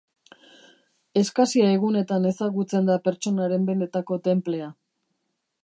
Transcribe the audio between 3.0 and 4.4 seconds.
pertsonaren benetako